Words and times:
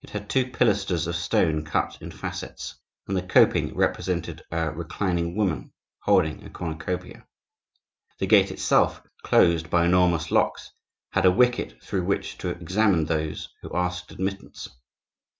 It 0.00 0.10
had 0.10 0.30
two 0.30 0.48
pilasters 0.52 1.08
of 1.08 1.16
stone 1.16 1.64
cut 1.64 1.98
in 2.00 2.12
facets, 2.12 2.76
and 3.08 3.16
the 3.16 3.26
coping 3.26 3.74
represented 3.74 4.44
a 4.52 4.70
reclining 4.70 5.34
woman 5.34 5.72
holding 5.98 6.44
a 6.44 6.50
cornucopia. 6.50 7.26
The 8.20 8.28
gate 8.28 8.52
itself, 8.52 9.02
closed 9.24 9.68
by 9.68 9.84
enormous 9.84 10.30
locks, 10.30 10.70
had 11.10 11.26
a 11.26 11.32
wicket 11.32 11.82
through 11.82 12.04
which 12.04 12.38
to 12.38 12.50
examine 12.50 13.06
those 13.06 13.52
who 13.60 13.74
asked 13.76 14.12
admittance. 14.12 14.68